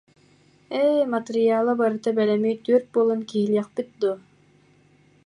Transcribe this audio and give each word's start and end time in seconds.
Ээ, 0.81 0.99
матырыйаала 1.11 1.71
барыта 1.81 2.09
бэлэми 2.17 2.51
түөрт 2.65 2.87
буолан 2.93 3.21
киһилиэхпит 3.29 3.89
дуо 4.01 4.15